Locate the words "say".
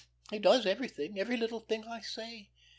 1.99-2.49